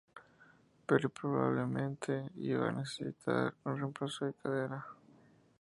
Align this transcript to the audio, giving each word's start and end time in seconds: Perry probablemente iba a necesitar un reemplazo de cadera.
Perry 0.85 1.09
probablemente 1.19 2.13
iba 2.49 2.65
a 2.69 2.71
necesitar 2.71 3.53
un 3.65 3.77
reemplazo 3.77 4.25
de 4.25 4.33
cadera. 4.33 4.87